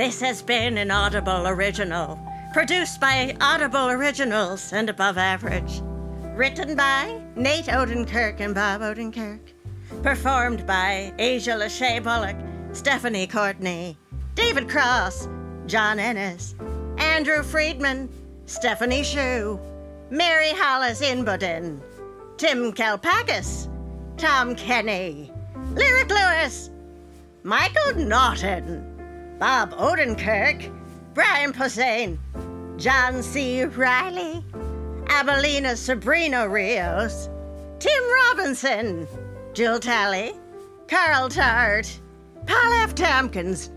This 0.00 0.18
has 0.22 0.40
been 0.40 0.78
an 0.78 0.90
Audible 0.90 1.46
original, 1.46 2.18
produced 2.54 3.02
by 3.02 3.36
Audible 3.38 3.90
Originals 3.90 4.72
and 4.72 4.88
Above 4.88 5.18
Average. 5.18 5.82
Written 6.34 6.74
by 6.74 7.20
Nate 7.36 7.66
Odenkirk 7.66 8.40
and 8.40 8.54
Bob 8.54 8.80
Odenkirk. 8.80 9.40
Performed 10.02 10.66
by 10.66 11.12
Asia 11.18 11.50
Lachey 11.50 12.02
Bullock, 12.02 12.36
Stephanie 12.72 13.26
Courtney, 13.26 13.98
David 14.34 14.70
Cross, 14.70 15.28
John 15.66 15.98
Ennis, 15.98 16.54
Andrew 16.96 17.42
Friedman, 17.42 18.08
Stephanie 18.46 19.04
Shu, 19.04 19.60
Mary 20.08 20.52
Hollis 20.54 21.02
Inboden, 21.02 21.78
Tim 22.38 22.72
Kalpakis, 22.72 23.68
Tom 24.16 24.54
Kenny, 24.54 25.30
Lyric 25.74 26.08
Lewis, 26.08 26.70
Michael 27.42 27.96
Naughton, 27.96 28.89
Bob 29.40 29.72
Odenkirk, 29.72 30.70
Brian 31.14 31.54
Posehn, 31.54 32.18
John 32.76 33.22
C. 33.22 33.64
Reilly, 33.64 34.44
Abelina 35.06 35.74
Sabrina 35.78 36.46
Rios, 36.46 37.30
Tim 37.78 38.02
Robinson, 38.26 39.08
Jill 39.54 39.80
Talley, 39.80 40.34
Carl 40.88 41.30
Tart, 41.30 41.90
Paul 42.46 42.72
F. 42.82 42.94
Tompkins. 42.94 43.70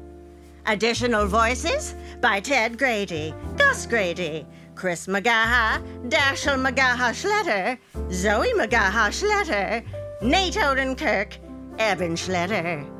Additional 0.65 1.27
voices 1.27 1.95
by 2.19 2.41
Ted 2.41 2.77
Grady, 2.77 3.33
Gus 3.55 3.85
Grady, 3.85 4.45
Chris 4.75 5.07
McGaha, 5.07 5.81
Dashiell 6.09 6.59
McGaha 6.59 7.13
Schletter, 7.13 7.77
Zoe 8.11 8.51
McGaha 8.55 9.07
Schletter, 9.11 9.81
Nate 10.21 10.55
Odenkirk, 10.55 11.37
Eban 11.79 12.17
Schletter. 12.17 12.92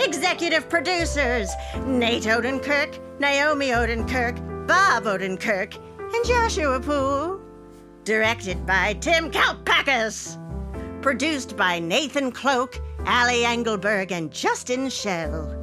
Executive 0.00 0.68
producers 0.68 1.50
Nate 1.86 2.24
Odenkirk, 2.24 2.98
Naomi 3.18 3.68
Odenkirk, 3.68 4.66
Bob 4.66 5.04
Odenkirk, 5.04 5.76
and 5.98 6.26
Joshua 6.26 6.80
Poole. 6.80 7.40
Directed 8.04 8.64
by 8.64 8.94
Tim 8.94 9.30
Kalpakis. 9.30 10.36
Produced 11.02 11.56
by 11.56 11.78
Nathan 11.78 12.32
Cloak, 12.32 12.80
Ali 13.06 13.44
Engelberg, 13.44 14.12
and 14.12 14.30
Justin 14.30 14.88
Shell. 14.88 15.54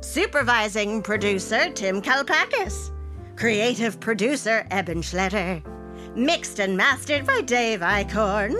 Supervising 0.00 1.02
producer 1.02 1.70
Tim 1.70 2.00
Kalpakis. 2.02 2.90
Creative 3.36 3.98
producer 3.98 4.66
Eban 4.70 5.02
Schletter. 5.02 5.62
Mixed 6.14 6.60
and 6.60 6.76
mastered 6.76 7.26
by 7.26 7.40
Dave 7.40 7.80
Eichhorn. 7.80 8.54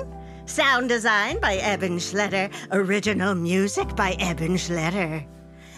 Sound 0.46 0.90
design 0.90 1.40
by 1.40 1.54
Eban 1.56 1.96
Schletter. 1.96 2.52
Original 2.70 3.34
music 3.34 3.96
by 3.96 4.12
Eban 4.20 4.56
Schletter. 4.56 5.26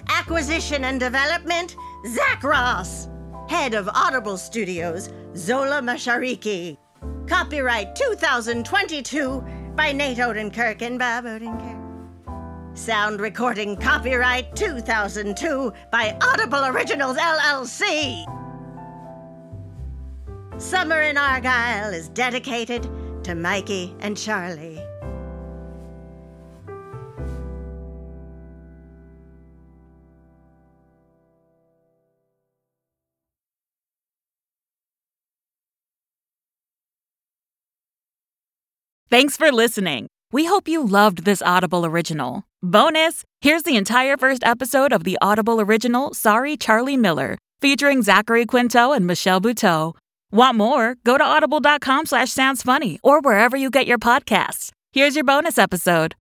Acquisition 0.08 0.84
and 0.84 0.98
development 0.98 1.76
Zach 2.08 2.42
Ross. 2.42 3.08
Head 3.48 3.74
of 3.74 3.88
Audible 3.88 4.36
Studios 4.36 5.10
Zola 5.36 5.80
Mashariki. 5.80 6.76
Copyright 7.28 7.94
2022 7.94 9.44
by 9.76 9.92
Nate 9.92 10.18
Odenkirk 10.18 10.82
and 10.82 10.98
Bob 10.98 11.24
Odenkirk. 11.26 12.76
Sound 12.76 13.20
recording 13.20 13.76
copyright 13.76 14.54
2002 14.56 15.72
by 15.92 16.18
Audible 16.20 16.64
Originals 16.64 17.16
LLC. 17.16 18.24
Summer 20.60 21.02
in 21.02 21.16
Argyle 21.16 21.92
is 21.92 22.08
dedicated 22.08 22.88
to 23.26 23.34
Mikey 23.34 23.92
and 23.98 24.16
Charlie. 24.16 24.80
Thanks 39.10 39.36
for 39.36 39.50
listening. 39.50 40.06
We 40.30 40.44
hope 40.44 40.68
you 40.68 40.84
loved 40.84 41.24
this 41.24 41.42
Audible 41.42 41.84
original. 41.84 42.44
Bonus 42.62 43.24
here's 43.40 43.62
the 43.64 43.76
entire 43.76 44.16
first 44.16 44.44
episode 44.44 44.92
of 44.92 45.02
the 45.02 45.18
Audible 45.20 45.60
original 45.60 46.14
Sorry 46.14 46.56
Charlie 46.56 46.96
Miller, 46.96 47.38
featuring 47.60 48.02
Zachary 48.02 48.46
Quinto 48.46 48.92
and 48.92 49.04
Michelle 49.04 49.40
Buteau. 49.40 49.94
Want 50.30 50.56
more? 50.56 50.96
Go 51.04 51.16
to 51.18 51.24
audible.com 51.24 52.06
slash 52.06 52.30
sounds 52.32 52.62
funny 52.62 52.98
or 53.02 53.20
wherever 53.20 53.56
you 53.56 53.70
get 53.70 53.86
your 53.86 53.98
podcasts. 53.98 54.70
Here's 54.92 55.14
your 55.14 55.24
bonus 55.24 55.58
episode. 55.58 56.14